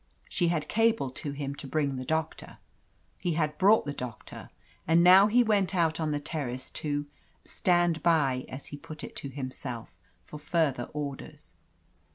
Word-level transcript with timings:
She 0.27 0.47
had 0.47 0.67
cabled 0.67 1.15
to 1.17 1.31
him 1.33 1.53
to 1.53 1.67
bring 1.67 1.95
the 1.97 2.03
doctor. 2.05 2.57
He 3.19 3.33
had 3.33 3.59
brought 3.59 3.85
the 3.85 3.93
doctor, 3.93 4.49
and 4.87 5.03
now 5.03 5.27
he 5.27 5.43
went 5.43 5.75
out 5.75 5.99
on 5.99 6.09
the 6.09 6.19
terrace 6.19 6.71
to 6.81 7.05
"stand 7.45 8.01
by," 8.01 8.45
as 8.49 8.65
he 8.73 8.77
put 8.77 9.03
it 9.03 9.15
to 9.17 9.29
himself, 9.29 9.95
for 10.25 10.39
further 10.39 10.89
orders. 10.91 11.53